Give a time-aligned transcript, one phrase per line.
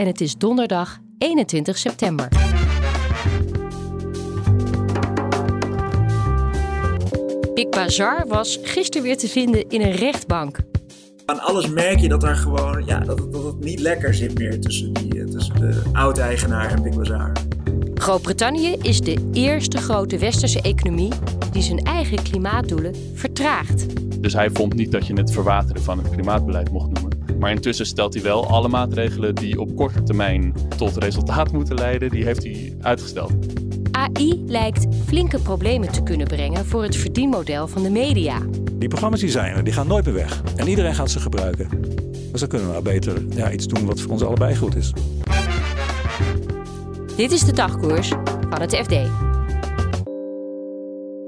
[0.00, 2.28] en het is donderdag 21 september.
[7.54, 10.58] Big Bazaar was gisteren weer te vinden in een rechtbank.
[11.26, 14.38] Aan alles merk je dat er gewoon ja, dat, het, dat het niet lekker zit
[14.38, 17.32] meer tussen, die, tussen de oud-eigenaar en Big Bazaar.
[17.94, 21.12] Groot-Brittannië is de eerste grote westerse economie
[21.52, 23.86] die zijn eigen klimaatdoelen vertraagt.
[24.22, 27.09] Dus hij vond niet dat je het verwateren van het klimaatbeleid mocht noemen.
[27.38, 32.10] Maar intussen stelt hij wel alle maatregelen die op korte termijn tot resultaat moeten leiden,
[32.10, 33.32] die heeft hij uitgesteld.
[33.90, 38.38] AI lijkt flinke problemen te kunnen brengen voor het verdienmodel van de media.
[38.74, 40.42] Die programma's die zijn er, die gaan nooit meer weg.
[40.56, 41.68] En iedereen gaat ze gebruiken.
[42.30, 44.92] Dus dan kunnen we nou beter ja, iets doen wat voor ons allebei goed is.
[47.16, 48.08] Dit is de dagkoers
[48.50, 48.94] van het FD.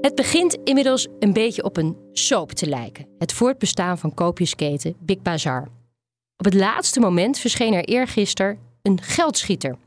[0.01, 3.07] Het begint inmiddels een beetje op een soap te lijken.
[3.17, 5.82] Het voortbestaan van koopjesketen Big Bazaar.
[6.37, 9.77] Op het laatste moment verscheen er eergisteren een geldschieter.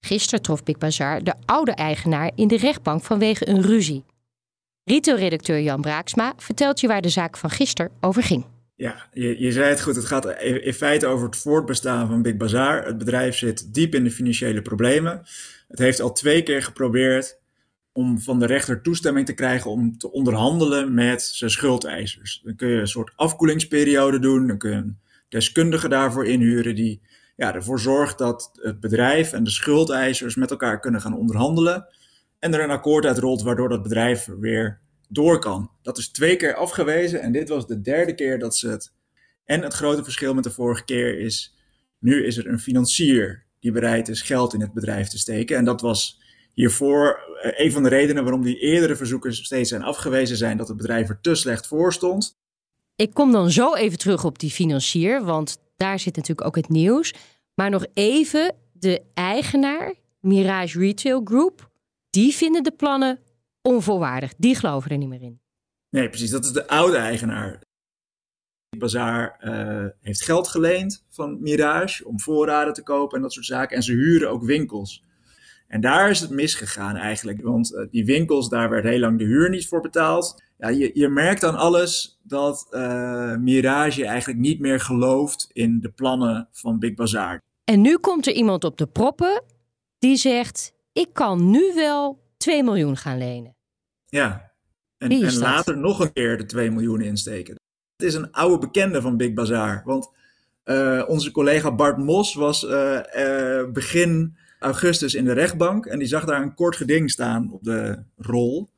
[0.00, 4.04] Gisteren trof Big Bazaar de oude eigenaar in de rechtbank vanwege een ruzie.
[4.84, 8.44] Retail-redacteur Jan Braaksma vertelt je waar de zaak van gisteren over ging.
[8.74, 9.96] Ja, je, je zei het goed.
[9.96, 12.86] Het gaat in feite over het voortbestaan van Big Bazaar.
[12.86, 15.22] Het bedrijf zit diep in de financiële problemen.
[15.68, 17.38] Het heeft al twee keer geprobeerd
[17.92, 22.40] om van de rechter toestemming te krijgen om te onderhandelen met zijn schuldeisers.
[22.44, 24.46] Dan kun je een soort afkoelingsperiode doen.
[24.46, 24.92] Dan kun je
[25.28, 27.00] deskundige daarvoor inhuren die
[27.36, 31.86] ja, ervoor zorgt dat het bedrijf en de schuldeisers met elkaar kunnen gaan onderhandelen.
[32.38, 35.70] En er een akkoord uitrolt waardoor dat bedrijf weer door kan.
[35.82, 38.92] Dat is twee keer afgewezen en dit was de derde keer dat ze het.
[39.44, 41.56] En het grote verschil met de vorige keer is,
[41.98, 45.56] nu is er een financier die bereid is geld in het bedrijf te steken.
[45.56, 46.20] En dat was
[46.54, 50.68] hiervoor eh, een van de redenen waarom die eerdere verzoeken steeds zijn afgewezen zijn, dat
[50.68, 52.38] het bedrijf er te slecht voor stond.
[52.96, 56.68] Ik kom dan zo even terug op die financier, want daar zit natuurlijk ook het
[56.68, 57.14] nieuws.
[57.54, 61.70] Maar nog even, de eigenaar, Mirage Retail Group,
[62.10, 63.18] die vinden de plannen
[63.62, 64.34] onvolwaardig.
[64.38, 65.40] Die geloven er niet meer in.
[65.90, 66.30] Nee, precies.
[66.30, 67.62] Dat is de oude eigenaar.
[68.78, 73.76] Bazaar uh, heeft geld geleend van Mirage om voorraden te kopen en dat soort zaken.
[73.76, 75.04] En ze huren ook winkels.
[75.68, 77.42] En daar is het misgegaan eigenlijk.
[77.42, 80.42] Want uh, die winkels, daar werd heel lang de huur niet voor betaald.
[80.58, 85.90] Ja, je, je merkt aan alles dat uh, Mirage eigenlijk niet meer gelooft in de
[85.90, 87.42] plannen van Big Bazaar.
[87.64, 89.42] En nu komt er iemand op de proppen
[89.98, 93.56] die zegt: Ik kan nu wel 2 miljoen gaan lenen.
[94.06, 94.52] Ja,
[94.98, 97.54] en, en later nog een keer de 2 miljoen insteken.
[97.96, 99.82] Het is een oude bekende van Big Bazaar.
[99.84, 100.10] Want
[100.64, 105.86] uh, onze collega Bart Mos was uh, uh, begin augustus in de rechtbank.
[105.86, 108.70] En die zag daar een kort geding staan op de rol.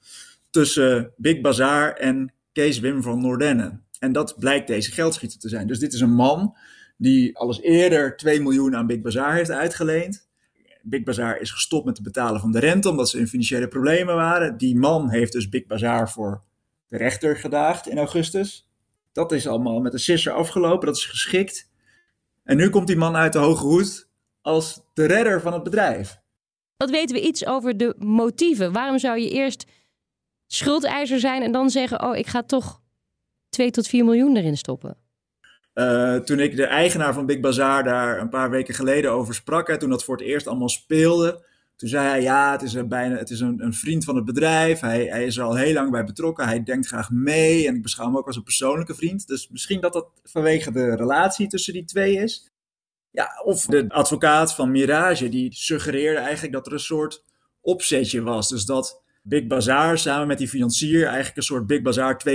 [0.50, 3.80] Tussen Big Bazaar en Kees Wim van Noordenne.
[3.98, 5.66] En dat blijkt deze geldschieter te zijn.
[5.66, 6.56] Dus dit is een man
[6.96, 10.28] die alles eerder 2 miljoen aan Big Bazaar heeft uitgeleend.
[10.82, 14.14] Big Bazaar is gestopt met het betalen van de rente omdat ze in financiële problemen
[14.14, 14.56] waren.
[14.56, 16.42] Die man heeft dus Big Bazaar voor
[16.86, 18.68] de rechter gedaagd in augustus.
[19.12, 21.70] Dat is allemaal met een sisser afgelopen, dat is geschikt.
[22.44, 24.08] En nu komt die man uit de hoge hoed
[24.40, 26.20] als de redder van het bedrijf.
[26.76, 28.72] Wat weten we iets over de motieven?
[28.72, 29.64] Waarom zou je eerst
[30.48, 32.80] schuldeiser zijn en dan zeggen: Oh, ik ga toch
[33.48, 34.96] 2 tot 4 miljoen erin stoppen?
[35.74, 39.70] Uh, toen ik de eigenaar van Big Bazaar daar een paar weken geleden over sprak,
[39.70, 43.16] toen dat voor het eerst allemaal speelde, toen zei hij: Ja, het is, een, bijna,
[43.16, 44.80] het is een, een vriend van het bedrijf.
[44.80, 46.46] Hij, hij, is er al heel lang bij betrokken.
[46.46, 47.66] Hij denkt graag mee.
[47.66, 49.26] En ik beschouw hem ook als een persoonlijke vriend.
[49.26, 52.50] Dus misschien dat dat vanwege de relatie tussen die twee is.
[53.10, 57.24] Ja, of de advocaat van Mirage, die suggereerde eigenlijk dat er een soort
[57.60, 58.48] opzetje was.
[58.48, 62.32] Dus dat Big Bazaar samen met die financier eigenlijk een soort Big Bazaar 2.0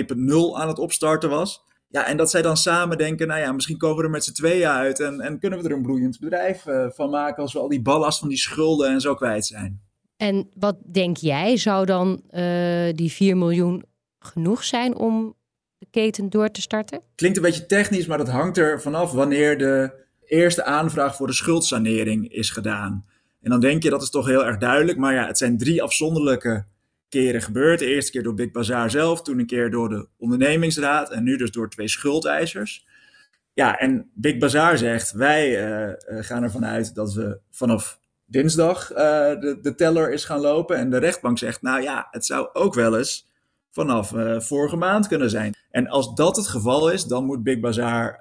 [0.53, 1.63] aan het opstarten was.
[1.87, 4.33] Ja, en dat zij dan samen denken, nou ja, misschien komen we er met z'n
[4.33, 7.59] tweeën uit en, en kunnen we er een bloeiend bedrijf uh, van maken als we
[7.59, 9.81] al die ballast van die schulden en zo kwijt zijn.
[10.17, 13.83] En wat denk jij, zou dan uh, die 4 miljoen
[14.19, 15.35] genoeg zijn om
[15.77, 17.01] de keten door te starten?
[17.15, 19.91] Klinkt een beetje technisch, maar dat hangt er vanaf wanneer de
[20.25, 23.05] eerste aanvraag voor de schuldsanering is gedaan.
[23.41, 25.83] En dan denk je dat is toch heel erg duidelijk, maar ja, het zijn drie
[25.83, 26.65] afzonderlijke
[27.13, 27.79] keren gebeurd.
[27.79, 31.37] De eerste keer door Big Bazaar zelf, toen een keer door de ondernemingsraad en nu
[31.37, 32.85] dus door twee schuldeisers.
[33.53, 35.55] Ja, en Big Bazaar zegt, wij
[36.07, 40.77] gaan ervan uit dat we vanaf dinsdag de, de teller is gaan lopen.
[40.77, 43.27] En de rechtbank zegt, nou ja, het zou ook wel eens
[43.71, 45.55] vanaf vorige maand kunnen zijn.
[45.71, 48.19] En als dat het geval is, dan moet Big Bazaar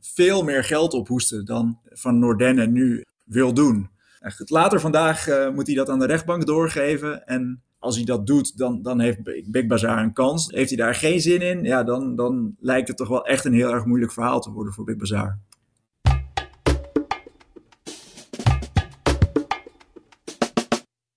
[0.00, 3.90] veel meer geld ophoesten dan Van Nordenne nu wil doen.
[4.36, 7.26] later vandaag moet hij dat aan de rechtbank doorgeven.
[7.26, 9.18] En als hij dat doet, dan, dan heeft
[9.50, 10.46] Big Bazaar een kans.
[10.50, 13.52] Heeft hij daar geen zin in, ja, dan, dan lijkt het toch wel echt een
[13.52, 15.38] heel erg moeilijk verhaal te worden voor Big Bazaar.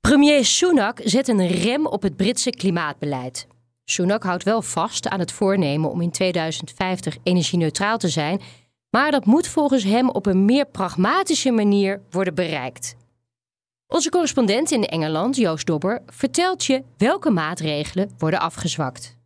[0.02, 3.48] Premier Sunak zet een rem op het Britse klimaatbeleid.
[3.86, 8.42] Sunak houdt wel vast aan het voornemen om in 2050 energie-neutraal te zijn,
[8.90, 12.96] maar dat moet volgens hem op een meer pragmatische manier worden bereikt.
[13.94, 19.18] Onze correspondent in Engeland, Joost Dobber, vertelt je welke maatregelen worden afgezwakt.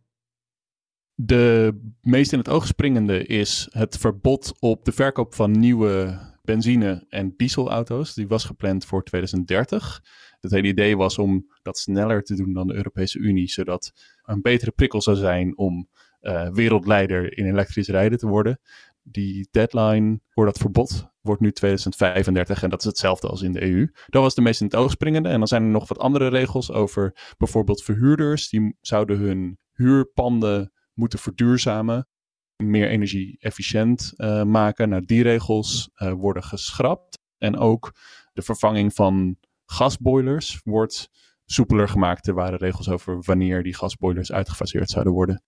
[1.14, 7.04] De meest in het oog springende is het verbod op de verkoop van nieuwe benzine-
[7.08, 8.14] en dieselauto's.
[8.14, 10.02] Die was gepland voor 2030.
[10.40, 13.92] Het hele idee was om dat sneller te doen dan de Europese Unie, zodat
[14.22, 15.88] een betere prikkel zou zijn om
[16.20, 18.60] uh, wereldleider in elektrisch rijden te worden.
[19.02, 23.62] Die deadline voor dat verbod wordt nu 2035 en dat is hetzelfde als in de
[23.62, 23.86] EU.
[24.06, 25.28] Dat was de meest in het oog springende.
[25.28, 28.48] En dan zijn er nog wat andere regels over bijvoorbeeld verhuurders.
[28.48, 32.08] Die zouden hun huurpanden moeten verduurzamen,
[32.56, 34.88] meer energie-efficiënt uh, maken.
[34.88, 37.18] Nou, die regels uh, worden geschrapt.
[37.38, 37.92] En ook
[38.32, 39.36] de vervanging van
[39.66, 41.10] gasboilers wordt
[41.44, 42.26] soepeler gemaakt.
[42.26, 45.42] Er waren regels over wanneer die gasboilers uitgefaseerd zouden worden.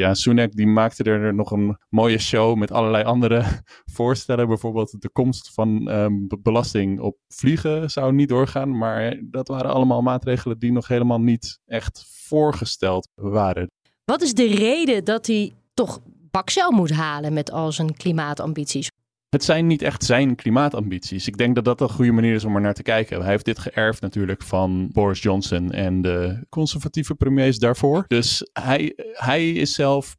[0.00, 3.44] Ja, Sunak die maakte er nog een mooie show met allerlei andere
[3.96, 4.48] voorstellen.
[4.48, 8.78] Bijvoorbeeld de komst van um, belasting op vliegen zou niet doorgaan.
[8.78, 13.70] Maar dat waren allemaal maatregelen die nog helemaal niet echt voorgesteld waren.
[14.04, 16.00] Wat is de reden dat hij toch
[16.30, 18.88] bakcel moet halen met al zijn klimaatambities?
[19.36, 21.26] Het zijn niet echt zijn klimaatambities.
[21.26, 23.20] Ik denk dat dat een goede manier is om er naar te kijken.
[23.20, 28.04] Hij heeft dit geërfd natuurlijk van Boris Johnson en de conservatieve premiers daarvoor.
[28.06, 30.16] Dus hij, hij is zelf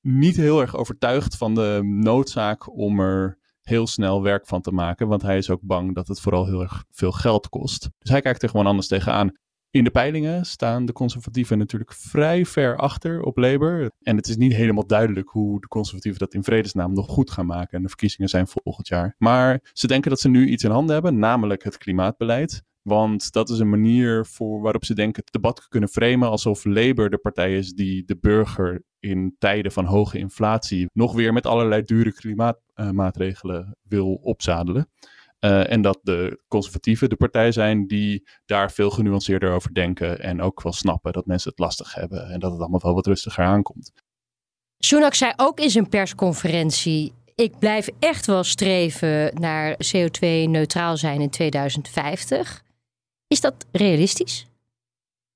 [0.00, 5.08] niet heel erg overtuigd van de noodzaak om er heel snel werk van te maken.
[5.08, 7.90] Want hij is ook bang dat het vooral heel erg veel geld kost.
[7.98, 9.32] Dus hij kijkt er gewoon anders tegenaan.
[9.76, 13.90] In de peilingen staan de conservatieven natuurlijk vrij ver achter op Labour.
[14.02, 17.46] En het is niet helemaal duidelijk hoe de conservatieven dat in vredesnaam nog goed gaan
[17.46, 17.76] maken.
[17.76, 19.14] En de verkiezingen zijn volgend jaar.
[19.18, 22.62] Maar ze denken dat ze nu iets in handen hebben, namelijk het klimaatbeleid.
[22.82, 27.10] Want dat is een manier voor, waarop ze denken het debat kunnen framen alsof Labour
[27.10, 31.82] de partij is die de burger in tijden van hoge inflatie nog weer met allerlei
[31.82, 34.88] dure klimaatmaatregelen wil opzadelen.
[35.46, 40.20] Uh, en dat de conservatieven de partij zijn die daar veel genuanceerder over denken.
[40.20, 42.30] En ook wel snappen dat mensen het lastig hebben.
[42.30, 43.92] En dat het allemaal wel wat rustiger aankomt.
[44.78, 47.12] Sunak zei ook in zijn persconferentie.
[47.34, 52.62] Ik blijf echt wel streven naar CO2-neutraal zijn in 2050.
[53.26, 54.46] Is dat realistisch?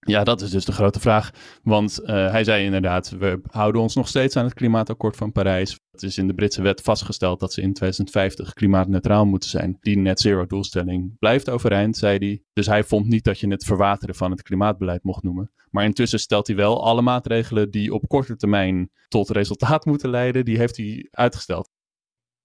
[0.00, 1.30] Ja, dat is dus de grote vraag.
[1.62, 5.78] Want uh, hij zei inderdaad, we houden ons nog steeds aan het klimaatakkoord van Parijs.
[5.90, 9.76] Het is in de Britse wet vastgesteld dat ze in 2050 klimaatneutraal moeten zijn.
[9.80, 12.42] Die net zero doelstelling blijft overeind, zei hij.
[12.52, 15.52] Dus hij vond niet dat je het verwateren van het klimaatbeleid mocht noemen.
[15.70, 20.44] Maar intussen stelt hij wel alle maatregelen die op korte termijn tot resultaat moeten leiden,
[20.44, 21.68] die heeft hij uitgesteld.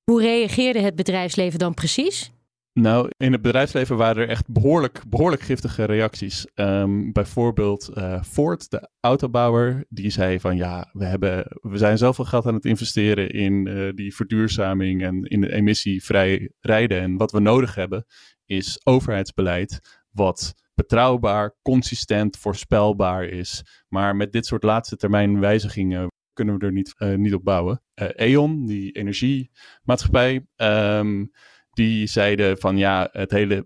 [0.04, 2.32] Hoe reageerde het bedrijfsleven dan precies?
[2.80, 6.48] Nou, in het bedrijfsleven waren er echt behoorlijk, behoorlijk giftige reacties.
[6.56, 12.26] Um, bijvoorbeeld uh, Ford, de autobouwer, die zei van ja, we, hebben, we zijn zoveel
[12.26, 17.02] geld aan het investeren in uh, die verduurzaming en in de emissievrij rijden.
[17.02, 18.06] En wat we nodig hebben
[18.46, 23.64] is overheidsbeleid wat betrouwbaar, consistent, voorspelbaar is.
[23.88, 27.82] Maar met dit soort laatste termijn wijzigingen kunnen we er niet, uh, niet op bouwen.
[27.96, 30.46] E.ON, die energiemaatschappij...
[30.56, 31.32] Um,
[31.76, 33.66] die zeiden van ja, het hele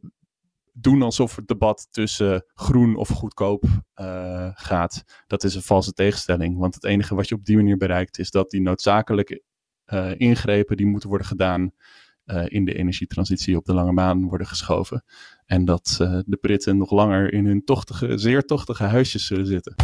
[0.73, 3.63] doen alsof het debat tussen groen of goedkoop
[3.95, 6.57] uh, gaat, dat is een valse tegenstelling.
[6.57, 9.43] Want het enige wat je op die manier bereikt is dat die noodzakelijke
[9.93, 11.71] uh, ingrepen die moeten worden gedaan
[12.25, 15.03] uh, in de energietransitie op de lange baan worden geschoven.
[15.45, 19.75] En dat de Britten nog langer in hun tochtige, zeer tochtige huisjes zullen zitten.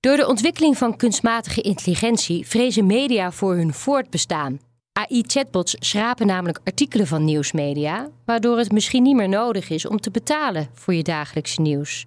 [0.00, 4.69] Door de ontwikkeling van kunstmatige intelligentie vrezen media voor hun voortbestaan.
[5.00, 10.10] AI-chatbots schrapen namelijk artikelen van nieuwsmedia, waardoor het misschien niet meer nodig is om te
[10.10, 12.06] betalen voor je dagelijkse nieuws.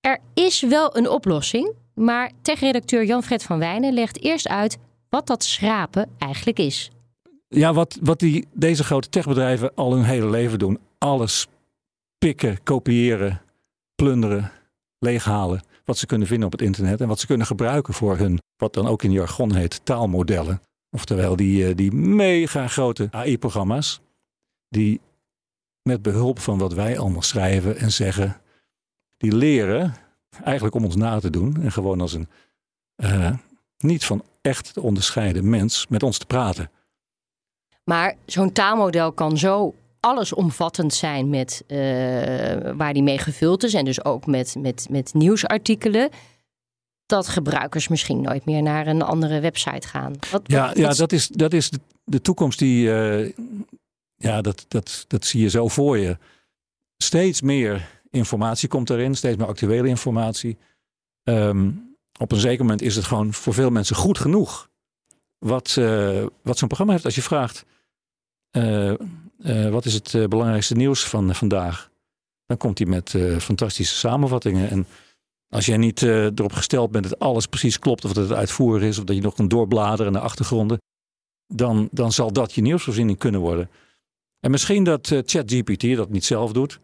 [0.00, 5.44] Er is wel een oplossing, maar techredacteur Jan-Fred van Wijnen legt eerst uit wat dat
[5.44, 6.90] schrapen eigenlijk is.
[7.48, 10.78] Ja, wat, wat die, deze grote techbedrijven al hun hele leven doen.
[10.98, 11.46] Alles
[12.18, 13.42] pikken, kopiëren,
[13.94, 14.52] plunderen,
[14.98, 15.62] leeghalen.
[15.84, 18.74] wat ze kunnen vinden op het internet en wat ze kunnen gebruiken voor hun, wat
[18.74, 20.60] dan ook in jargon heet, taalmodellen.
[20.94, 24.00] Oftewel die, eh, die mega grote AI-programma's,
[24.68, 25.00] die
[25.82, 28.40] met behulp van wat wij allemaal schrijven en zeggen,
[29.16, 29.94] die leren
[30.44, 32.28] eigenlijk om ons na te doen en gewoon als een
[32.96, 33.32] uh,
[33.78, 36.70] niet van echt te onderscheiden mens met ons te praten.
[37.84, 41.78] Maar zo'n taalmodel kan zo allesomvattend zijn met uh,
[42.76, 46.10] waar die mee gevuld is en dus ook met, met, met nieuwsartikelen.
[47.06, 50.12] Dat gebruikers misschien nooit meer naar een andere website gaan.
[50.30, 52.86] Wat, ja, wat, ja dat is, dat is de, de toekomst die.
[52.86, 53.32] Uh,
[54.16, 56.18] ja, dat, dat, dat zie je zo voor je.
[56.96, 60.58] Steeds meer informatie komt erin, steeds meer actuele informatie.
[61.22, 64.70] Um, op een zeker moment is het gewoon voor veel mensen goed genoeg.
[65.38, 67.04] Wat, uh, wat zo'n programma heeft.
[67.04, 67.64] Als je vraagt,
[68.56, 68.94] uh,
[69.70, 71.90] wat is het belangrijkste nieuws van vandaag?
[72.46, 74.70] Dan komt hij met fantastische samenvattingen.
[74.70, 74.86] En
[75.54, 78.98] als jij niet erop gesteld bent dat alles precies klopt, of dat het uitvoerig is,
[78.98, 80.78] of dat je nog kan doorbladeren naar achtergronden,
[81.46, 83.70] dan, dan zal dat je nieuwsvoorziening kunnen worden.
[84.40, 86.80] En misschien dat ChatGPT dat niet zelf doet,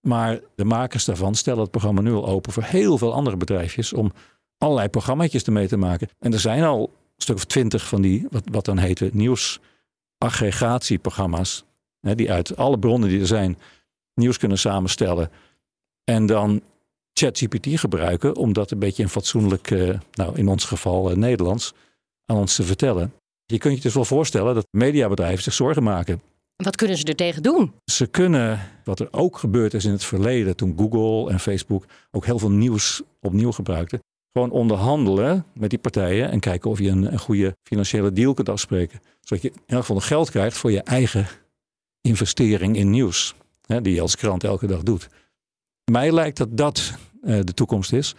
[0.00, 3.92] maar de makers daarvan stellen het programma nu al open voor heel veel andere bedrijfjes
[3.92, 4.12] om
[4.58, 6.08] allerlei programma's ermee te maken.
[6.18, 11.64] En er zijn al een stuk of twintig van die, wat, wat dan heten, nieuwsaggregatieprogramma's.
[12.00, 13.58] Hè, die uit alle bronnen die er zijn
[14.14, 15.30] nieuws kunnen samenstellen.
[16.04, 16.62] En dan
[17.14, 21.74] ChatGPT gebruiken om dat een beetje in fatsoenlijk, uh, nou in ons geval uh, Nederlands,
[22.26, 23.12] aan ons te vertellen.
[23.46, 26.22] Je kunt je dus wel voorstellen dat mediabedrijven zich zorgen maken.
[26.56, 27.72] Wat kunnen ze er tegen doen?
[27.84, 32.24] Ze kunnen, wat er ook gebeurd is in het verleden, toen Google en Facebook ook
[32.24, 34.02] heel veel nieuws opnieuw gebruikten,
[34.32, 38.48] gewoon onderhandelen met die partijen en kijken of je een, een goede financiële deal kunt
[38.48, 39.00] afspreken.
[39.20, 41.26] Zodat je in elk geval nog geld krijgt voor je eigen
[42.00, 43.34] investering in nieuws,
[43.66, 45.08] hè, die je als krant elke dag doet.
[45.84, 48.14] Mij lijkt dat dat uh, de toekomst is.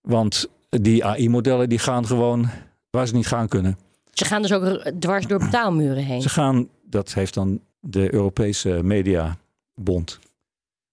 [0.00, 2.48] Want die AI-modellen die gaan gewoon
[2.90, 3.78] waar ze niet gaan kunnen.
[4.12, 6.22] Ze gaan dus ook dwars door betaalmuren heen.
[6.22, 10.18] Ze gaan, dat heeft dan de Europese Mediabond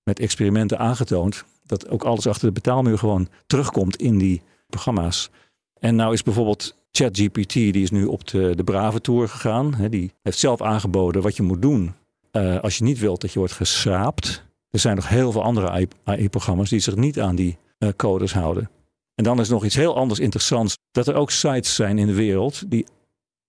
[0.03, 5.29] met experimenten aangetoond dat ook alles achter de betaalmuur gewoon terugkomt in die programma's.
[5.79, 9.87] En nou is bijvoorbeeld ChatGPT, die is nu op de, de Brave Tour gegaan.
[9.89, 11.93] Die heeft zelf aangeboden wat je moet doen
[12.31, 14.43] uh, als je niet wilt dat je wordt geschraapt.
[14.71, 18.69] Er zijn nog heel veel andere AI-programma's die zich niet aan die uh, codes houden.
[19.15, 20.77] En dan is nog iets heel anders interessants.
[20.91, 22.85] Dat er ook sites zijn in de wereld die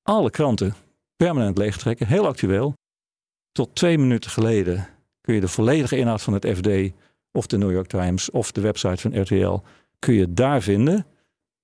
[0.02, 0.75] alle kranten
[1.17, 2.07] permanent leegtrekken.
[2.07, 2.75] Heel actueel.
[3.52, 4.88] Tot twee minuten geleden
[5.21, 6.69] kun je de volledige inhoud van het FD
[7.33, 9.59] of de New York Times of de website van RTL,
[9.99, 11.07] kun je daar vinden.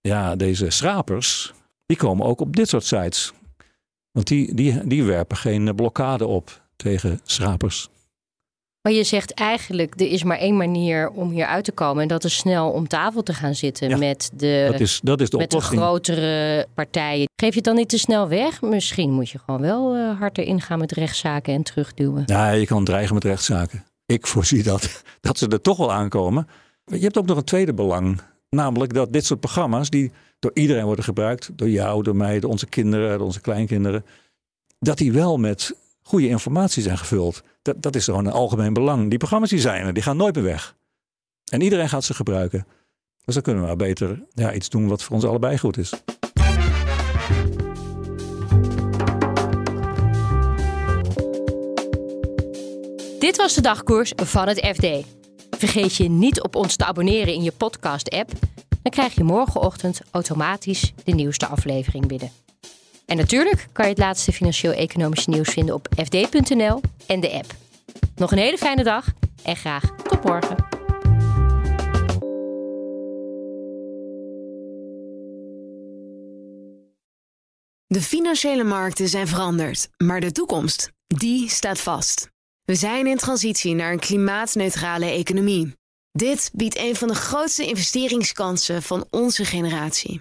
[0.00, 1.52] Ja, deze schrapers,
[1.86, 3.32] die komen ook op dit soort sites.
[4.10, 7.88] Want die, die, die werpen geen blokkade op tegen schrapers.
[8.88, 12.02] Maar je zegt eigenlijk, er is maar één manier om hier uit te komen.
[12.02, 15.30] En dat is snel om tafel te gaan zitten met, de, dat is, dat is
[15.30, 17.28] de, met de grotere partijen.
[17.36, 18.62] Geef je het dan niet te snel weg?
[18.62, 22.22] Misschien moet je gewoon wel uh, harder ingaan met rechtszaken en terugduwen.
[22.26, 26.46] Ja, je kan dreigen met rechtszaken ik voorzie dat, dat ze er toch wel aankomen.
[26.84, 28.20] Je hebt ook nog een tweede belang.
[28.50, 32.50] Namelijk dat dit soort programma's, die door iedereen worden gebruikt, door jou, door mij, door
[32.50, 34.04] onze kinderen, door onze kleinkinderen,
[34.78, 35.74] dat die wel met
[36.08, 37.42] goede informatie zijn gevuld.
[37.62, 39.08] Dat, dat is gewoon een algemeen belang.
[39.08, 40.76] Die programma's die zijn er, die gaan nooit meer weg.
[41.52, 42.66] En iedereen gaat ze gebruiken.
[43.24, 45.92] Dus dan kunnen we beter ja, iets doen wat voor ons allebei goed is.
[53.18, 55.06] Dit was de dagkoers van het FD.
[55.50, 58.32] Vergeet je niet op ons te abonneren in je podcast-app.
[58.82, 62.47] Dan krijg je morgenochtend automatisch de nieuwste aflevering binnen.
[63.08, 67.54] En natuurlijk kan je het laatste financieel-economische nieuws vinden op fd.nl en de app.
[68.16, 69.06] Nog een hele fijne dag
[69.42, 70.56] en graag tot morgen.
[77.86, 82.30] De financiële markten zijn veranderd, maar de toekomst, die staat vast.
[82.64, 85.74] We zijn in transitie naar een klimaatneutrale economie.
[86.12, 90.20] Dit biedt een van de grootste investeringskansen van onze generatie.